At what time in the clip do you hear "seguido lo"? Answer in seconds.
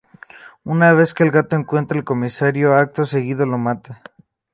3.05-3.59